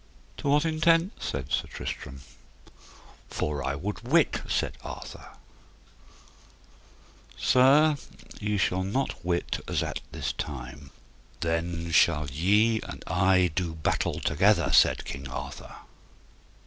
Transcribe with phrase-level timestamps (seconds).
[0.37, 1.13] To what intent?
[1.21, 2.21] said Sir Tristram.
[3.29, 5.37] For I would wit, said Arthur.
[7.37, 7.97] Sir,
[8.39, 10.89] ye shall not wit as at this time.
[11.41, 15.75] Then shall ye and I do battle together, said King Arthur.